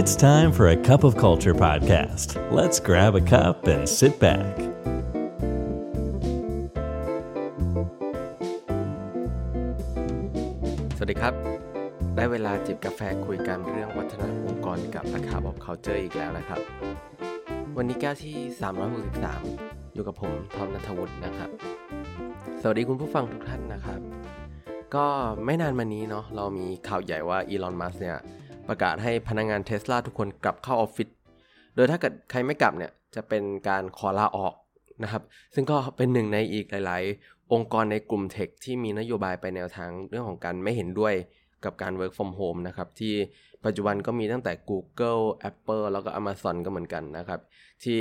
[0.00, 2.28] It's time for a cup of culture podcast.
[2.58, 4.52] Let's grab a cup and sit back.
[10.96, 11.34] สวัสดีครับ
[12.16, 16.60] ได้เวลาจิบกาแฟคุยกันเรื่องวัฒนธรรมองค์กรกับราคาบอก culture อีกแล้วนะครับ
[17.76, 18.36] วันนี้แก้วที่
[19.16, 21.50] 363 อยู่กับผมทอมนัทวุฒินะครับ
[22.62, 24.00] สวัสดีคุณผู้ฟังทุกท่านนะครับ
[24.94, 25.06] ก็
[25.44, 28.18] ไม่นานมานี้เนาะเรามีข่าวใหญ่ว่าอีลอน มัสเนี่ย
[28.68, 31.08] ประกาศให้พนักงงานเทสลาทุกคนกลับเข้าออฟฟิศ
[31.74, 34.54] โดยถ้าเกิดใครไม่กลับเนี่ยจะเป็นการขอลาออก
[35.02, 35.22] นะครับ
[35.54, 41.14] ซึ่งก็เป็นหนึ่งในอีกหลาย ๆ องค์กรในกลุ่มเทคที่มีนโยบายไปแนวทางเรื่องของการไม่เห็นด้วย
[41.64, 43.14] กับการ work from home นะครับ ที่
[43.64, 47.40] ปัจจุบันก็มีตั้งแต่ Google Apple แล้วก็ Amazon ก็เหมือนกันนะครับ
[47.84, 48.00] ที่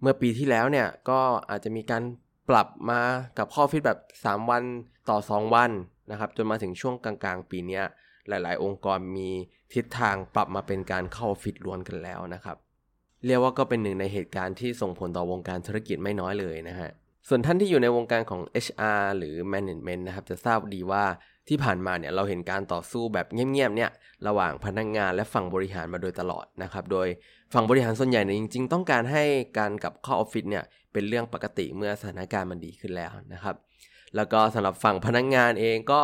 [0.00, 2.02] เมื่อปีที่แล้วเนี่ยก็อาจจะมีการ
[2.50, 3.00] ปรับมา
[3.38, 4.62] กับข้อฟิตแบบ 3 วัน
[5.10, 5.70] ต่อ 2 วัน
[6.10, 7.80] นะครับ จนมาถึงช่วงกลาง ๆ ปีนี้
[8.28, 9.30] หลาย ๆ องค์กรมี
[9.74, 12.56] ทิศทางปรับมาเป็นการเข้าฟิตล้วนกันแล้วนะครับ
[13.26, 16.90] เรียกว่าก็เป็นหนึ่งในเหตุการณ์ที่ส่งผลต่อวงการธุรกิจไม่น้อยเลยนะฮะ
[17.28, 21.04] ส่วนท่านที่อยู่ในวงการของ HR หรือ Management นะครับ จะทราบดีว่า
[21.48, 23.90] ที่ผ่านมาเนี่ยเราเห็นการต่อสู้แบบเงียบๆเนี่ย
[24.26, 27.08] ระหว่างพนักงงานและฝั่งบริหารมาโดยตลอดนะครับ โดย
[27.54, 29.24] ฝั่งบริหารส่วนใหญ่เนี่ยจริง ๆ ต้องการให้
[29.58, 33.56] การกลับเข้าออฟฟิศเนี่ยเป็นเรื่องปกติเมื่อสถานการณ์มันดีขึ้นแล้วนะครับ
[34.16, 36.02] แล้วก็สำหรับฝั่งพนักงานเองก็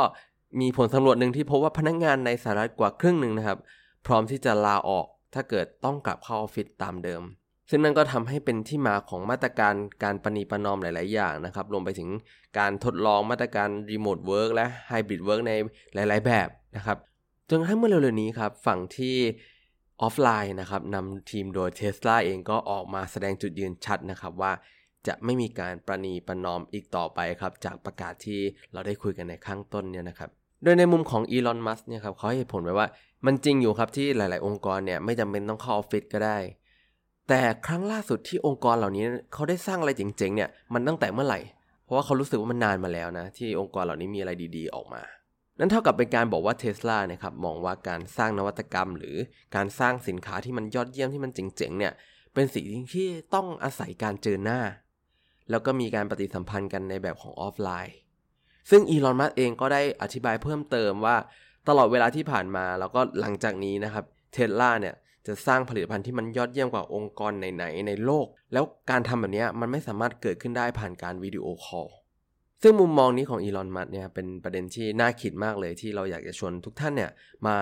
[0.60, 3.58] มีผลสำรวจหนึ่งที่พบว่าพนักงานในสหรัฐกว่าครึ่งหนึ่งนะครับ
[4.06, 7.22] พร้อมที่จะลาออกถ้าเกิดต้องกลับเข้าออฟฟิศตามเดิม
[7.70, 12.08] ซึ่งนั่นก็ทำให้เป็นที่มาของมาตรการการประนีประนอมหลาย ๆ อย่างนะครับ รวมไปถึง
[12.58, 15.52] การทดลองมาตรการ remote work และ hybrid work ใน
[15.94, 16.96] หลาย ๆ แบบนะครับ
[17.48, 19.16] จนกระทั่งเมื่อเร็ว ๆ นี้ครับ ฝั่งที่
[20.02, 24.52] ออฟไลน์นะครับนำทีมโดยเท s l a เองก็ออกมาแสดงจุดยืนชัดนะครับว่า
[25.06, 28.40] จะไม่มีการประนีประนอมอีกต่อไปครับ จากประกาศที่
[28.72, 30.30] เราได้คุยกันในข้างต้นเนี่ยนะครับ
[30.64, 32.86] โดยในมุมของอีลอนมัสเนี่ยครับเขาให้ผลไว้ว่า
[33.26, 36.38] มันจริงอยู่ครับที่หลาย ๆ องค์กรเนี่ยไม่จำเป็นต้องเข้าออฟฟิศก็ได้
[37.28, 41.40] แต่ครั้งล่าสุดที่องค์กรเหล่านี้เขาได้สร้างอะไรเจ๋ง ๆ เนี่ยมันตั้งแต่เมื่อไหร่
[41.84, 45.02] เพราะว่าเขารู้สึกว่ามันนานมาแล้วนะ ที่องค์กรเหล่านี้มีอะไรดี ๆ ออกมา
[45.58, 49.16] นั่นเท่ากับเป็นการบอกว่าเทสลาเนี่ยครับมองว่าการสร้างนวัตกรรม หรือ
[49.56, 51.92] การสร้างสินค้าที่มันยอดเยี่ยมที่มันเจ๋ง ๆ เนี่ย
[52.34, 52.64] เป็นสิ่ง
[52.94, 54.60] ที่ต้องอาศัยการเจอหน้า
[55.50, 57.96] แล้วก็มีการปฏิสัมพันธ์กันในแบบของออฟไลน์
[58.70, 61.16] ซึ่งอีลอนมัสเองก็ได้อธิบายเพิ่มเติมว่า
[61.68, 64.94] ตลอดเวลาที่ผ่านมาแล้วก็หลังจากนี้นะครับเทสลาเนี่ย
[65.26, 71.88] จะสร้างผลิตภัณฑ์ที่มันยอดเยี่ยมกว่าองค์กรไหนๆในโลก แล้วการทำแบบนี้มันไม่สามารถเกิดขึ้นได้ผ่านการวิดีโอคอล
[72.62, 77.10] ซึ่งมุมมองนี้ของอีลอนมัสเนี่ยเป็นประเด็นที่น่าคิดมากเลยที่เราอยากจะชวนทุกท่านเนี่ย
[77.46, 77.56] มา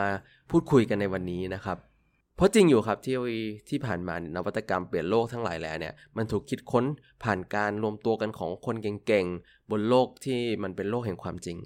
[0.51, 1.79] พูดคุยกันในวันนี้นะครับ
[2.37, 3.17] เพราะจริงอยู่ครับที่
[3.69, 6.85] ที่ผ่านมานวัตกรรมเปลี่ยนโลกทั้งหลายแหล่เนี่ยมันถูกคิดค้น
[7.23, 11.59] ผ่านการรวมตัวกันของคนเก่งๆ บนโลกที่มันเป็นโลกแห่งความจริง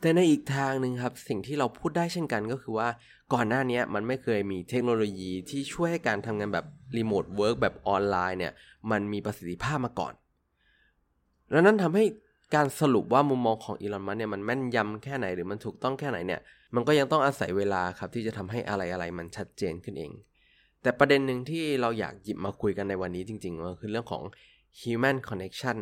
[0.00, 2.88] แต่ในอีกทางหนึ่งครับสิ่งที่เราพูดได้เช่นกันก็คือว่า
[3.32, 6.66] ก่อนหน้านี้มันไม่เคยมีเทคโนโลยีที่ช่วยให้การทำงานแบบ
[6.96, 8.52] remote work แบบออนไลน์เนี่ย
[8.90, 10.12] มันมีประสิทธิภาพมาก่อน
[11.50, 12.04] แล้วนั้นทำให้
[12.54, 16.40] การสรุปว่ามุมมองของอีลอนมัสเนี่ยมันแม่นยำแค่ไหนหรือมันถูกต้องแค่ไหนเนี่ย
[16.74, 20.12] มันก็ยังต้องอาศัยเวลาครับที่จะทำให้อะไรอะไรมันชัดเจนขึ้นเอง
[20.82, 24.22] แต่ประเด็นหนึ่งที่เราอยากหยิบมาคุยกันในวันนี้จริงๆก็คือเรื่องของ
[24.80, 25.78] human connection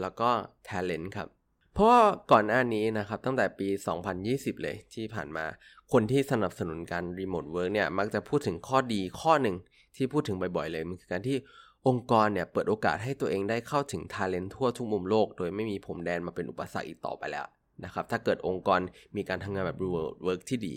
[0.00, 0.30] แล้วก็
[0.68, 1.28] talent ครับ
[1.72, 2.00] เพราะว่า
[2.32, 3.68] ก่อนหน้านี้นะครับตั้งแต่ปี
[4.16, 5.44] 2020 เลยที่ผ่านมา
[5.92, 9.56] คนที่สนับสนุนการ remote work เนี่ยมักจะพูดถึงข้อดีข้อหนึ่ง
[9.96, 11.36] ที่พูดถึงบ่อยๆเลยมันคือการที่
[11.86, 17.46] องค์กรเนี่ยเปิดโอกาสให้ตัวเองได้เข้าถึง talent ทั่วทุกมุมโลก โดยไม่มีผมแดนมาเป็นอุปสรรคอีกต่อไปแล้ว
[17.84, 18.80] นะครับถ้าเกิดองค์กร
[19.16, 20.74] มีการทำงานแบบ remote work ที่ดี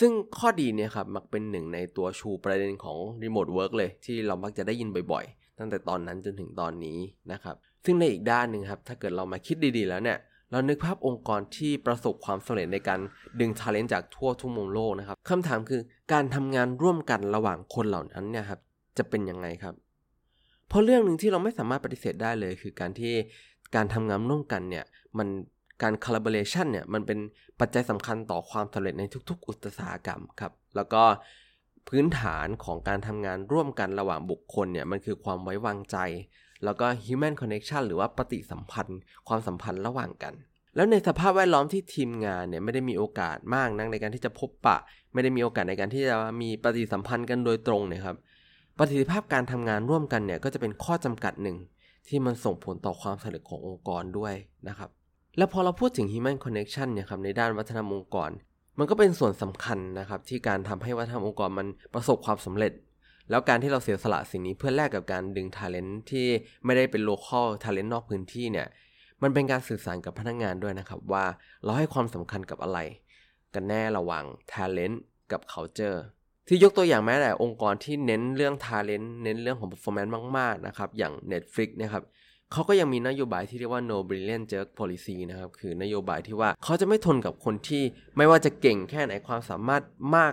[0.00, 6.98] ซึ่งข้อดีเนี่ยครับมักเป็นหนึ่งในตัวชูประเด็นของ remote work เลย ที่เรามักจะได้ยินบ่อยๆ ตั้งแต่ตอนนั้นจนถึงตอนนี้
[7.32, 10.18] นะครับซึ่งในอีกด้านหนึ่งครับถ้าเกิดเรามาคิดดีๆแล้วเนี่ย
[10.50, 13.00] เรานึกภาพองค์กรที่ประสบความสำเร็จในการ
[13.40, 15.80] ดึง talent จากทั่วทุกมุมโลกนะครับคำถามคือ
[16.12, 18.60] การทำงานร่วมกันระหว่างคนเหล่านั้นเนี่ยครับ
[18.98, 19.74] จะเป็นยังไงครับ
[20.72, 23.14] เพราะเรื่องหนึ่งที่เราไม่สามารถปฏิเสธได้เลย คือการที่
[23.74, 24.84] การทำงานร่วมกันเนี่ย
[25.18, 25.28] มัน
[25.82, 27.18] การ collaboration เนี่ยมันเป็น
[27.60, 31.02] ปัจจัยสำคัญต่อความสำเร็จในทุก ๆ อุตสาหกรรมครับแล้วก็
[31.88, 35.96] พื้นฐานของการทำงานร่วมกันระหว่างบุคคลเนี่ยมันคือความไว้วางใจ
[36.64, 40.34] แล้วก็ human connection หรือว่าปฏิสัมพันธ์ ความสัมพันธ์ระหว่างกัน
[40.76, 44.76] แล้วในสภาพแวดล้อมที่ทีมงานเนี่ยไม่ได้มีโอกาสมากนักในการที่จะพบปะ
[45.12, 48.16] ไม่ได้มีโอกาสในการที่จะมีปฏิสัมพันธ์กันโดยตรงเนี่ยครับ
[48.78, 51.56] ประสิทธิภาพการทำงานร่วมกันเนี่ยก็จะเป็นข้อจำกัดหนึ่ง
[52.08, 54.34] ที่มันส่งผลต่อความสำเร็จขององค์กรด้วย
[54.68, 54.90] นะครับ
[55.38, 58.30] แล้วพอเราพูดถึง Human Connection เนี่ยครับในด้านวัฒนธรรมองค์กร
[58.78, 62.72] มันก็เป็นส่วนสำคัญนะครับที่การทำให้วัฒนธรรมองค์กรมันประสบความสำเร็จ
[63.30, 66.26] แล้วการที่เราเสียสละสิ่งนี้เพื่อแลกกับการดึง Talent ที่
[66.64, 68.66] ไม่ได้เป็น local talent นอกพื้นที่เนี่ย
[69.22, 71.24] มันเป็นการสื่อสารกับพนักงงานด้วยนะครับว่า
[71.64, 72.78] เราให้ความสำคัญกับอะไร
[73.54, 74.96] กันแน่ระหว่าง talent
[75.32, 75.98] กับ culture
[76.48, 82.04] ที่ยกตัวอย่างแม้แต่องค์กรที่เน้นเรื่อง talent เน้นเรื่องของ performance มาก ๆ นะครับ อย่าง Netflix นะครับ
[82.52, 87.82] เขาก็ยังมีนโยบายที่เรียกว่า no brilliant jerk policy นะครับ คือนโยบายที่ว่าเขาจะไม่ทนกับคนที่
[88.16, 89.82] ไม่ว่าจะเก่งแค่ไหนความสามารถ
[90.16, 90.32] มาก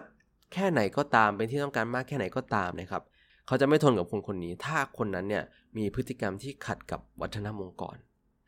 [0.53, 3.03] แค่ไหนก็ตามเป็นที่ต้องการมากแค่ไหนก็ตามนะครับ
[3.47, 5.43] เขาจะไม่ทนกับคนคนนี้ ถ้าคนนั้นเนี่ย
[5.77, 7.95] มีพฤติกรรมที่ขัดกับวัฒนธรรมองค์กร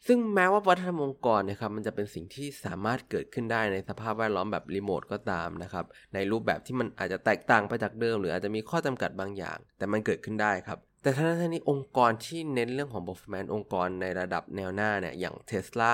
[0.08, 15.94] ซึ่งแม้ว่าวัฒนธรรมองค์กรนะครับมันจะเป็นสิ่งที่สามารถเกิดขึ้นได้ในสภาพแวดล้อมแบบรีโมทก็ตามนะครับในรูปแบบที่มันอาจจะแตกต่างไปจากเดิม หรืออาจจะมีข้อจำกัดบางอย่าง แต่มันเกิดขึ้นได้ครับแต่ทั้งนั้นนี้องค์กรที่เน้นเรื่องของ performance องค์กรในระดับแนวหน้าเนี่ยอย่าง Tesla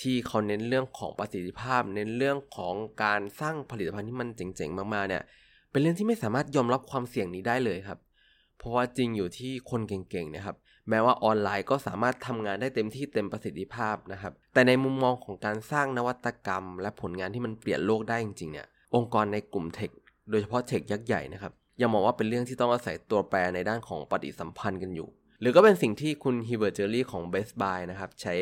[0.00, 5.22] ที่เขาเน้นเรื่องของประสิทธิภาพ เน้นเรื่องของการสร้างผลิตภัณฑ์ที่มันเจ๋งๆมากๆเนี่ย
[5.70, 7.98] เป็นเรื่องที่ไม่สามารถยอมรับความเสี่ยงนี้ได้เลยครับ
[8.58, 10.56] เพราะว่าจริงอยู่ที่คนเก่งๆนะครับ
[10.88, 19.90] แม้ว่าออนไลน์ก็สามารถทำงานได้เต็มที่เต็มประสิทธิภาพนะครับ แต่ในมุมมองของการสร้างนวัตกรรม และผลงานที่มันเปลี่ยนโลกได้จริงๆเนี่ย องค์กรในกลุ่มเทค
[20.30, 25.08] โดยเฉพาะเทคยักษ์ใหญ่นะครับ ยังมองว่าเป็นเรื่องที่ต้องอาศัยตัวแปรในด้านของปฏิสัมพันธ์กันอยู่
[25.40, 28.34] หรือก็เป็นสิ่งที่คุณ Hubert Joly ของ Best Buy นะครับใช้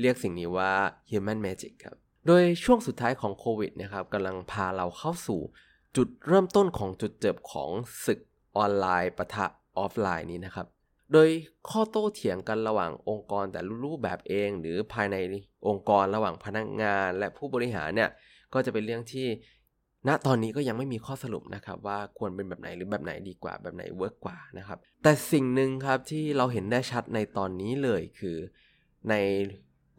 [0.00, 0.72] เรียกสิ่งนี้ว่า
[1.10, 1.96] Human Magic ครับ
[2.26, 5.40] โดยช่วงสุดท้ายของโควิดนะครับกำลังพาเราเข้าสู่
[5.96, 7.70] จุดเริ่มต้นของจุดเจ็บของ
[8.04, 8.20] ศึก
[8.56, 9.46] ออนไลน์ปะทะ
[9.78, 10.66] ออฟไลน์นี้นะครับ
[11.12, 11.28] โดย
[11.68, 15.16] ข้อโต้เถียงกันระหว่างองค์กรแต่ละรูปแบบเอง หรือภายใน
[15.68, 18.10] องค์กรระหว่างพนักงานและผู้บริหารเนี่ย
[18.54, 19.26] ก็จะเป็นเรื่องที่
[20.08, 28.36] ณตอนนี้ก็ยังไม่มีข้อสรุปนะครับว่าควรเป็นแบบไหนหรือแบบไหนดีกว่าแบบไหน work กว่านะครับแต่สิ่งหนึ่งครับที่เราเห็นได้ชัดในตอนนี้เลยคือ
[29.10, 29.14] ใน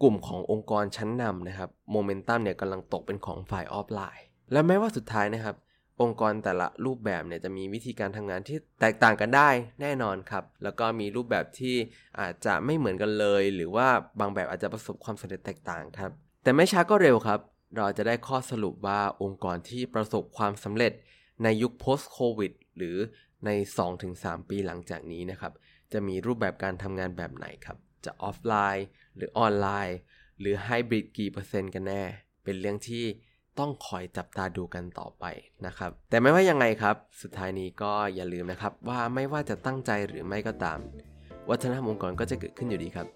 [0.01, 5.55] กลุ่มขององค์กรชั้นนำนะครับโมเมนตัมเนี่ยกำลังตกเป็นของฝ่ายออฟไลน์ และแม้ว่าสุดท้ายนะครับ
[6.01, 9.49] องค์กรแต่ละรูปแบบเนี่ยจะมีวิธีการทำงานที่แตกต่างกันได้
[9.81, 11.75] แน่นอนครับ แล้วก็มีรูปแบบที่
[12.19, 13.87] อาจจะไม่เหมือนกันเลย หรือว่า
[14.19, 16.11] บางแบบอาจจะประสบความสำเร็จแตกต่างครับ
[16.43, 17.39] แต่ไม่ช้าก็เร็วครับ
[17.77, 20.93] เราจะได้ข้อสรุปว่าองค์กรที่ประสบความสำเร็จ
[21.43, 22.97] ในยุค post covid หรือ
[23.45, 23.49] ใน
[24.01, 25.53] 2-3 ปีหลังจากนี้นะครับ
[25.93, 29.97] จะมีรูปแบบการทำงานแบบไหนครับ จะออฟไลน์ หรือออนไลน์
[30.39, 32.03] หรือไฮบริดกี่เปอร์เซ็นต์กันแน่
[32.43, 33.05] เป็นเรื่องที่
[33.59, 35.25] ต้องคอยจับตาดูกันต่อไป
[35.65, 40.79] นะครับ แต่ไม่ว่ายังไงครับ สุดท้ายนี้ก็อย่าลืมนะครับว่าไม่ว่าจะตั้งใจหรือไม่ก็ตาม
[41.49, 43.07] วัฒนธรรมองค์กรก็จะเกิดขึ้นอยู่ดีครับ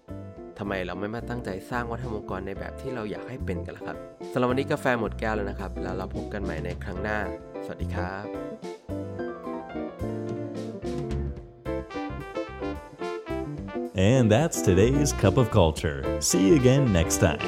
[0.58, 3.96] ทำไมเราไม่มาตั้งใจสร้างวัฒนธรรมองค์กรในแบบที่เราอยากให้เป็นกันล่ะครับ
[4.32, 7.18] สำหรับวันนี้กาแฟหมดแก้วแล้วนะครับ แล้วเราพบกันใหม่ในครั้งหน้า
[7.64, 8.26] สวัสดีครับ
[13.98, 15.98] And that's today's Cup of Culture.
[16.20, 17.42] See you again next time.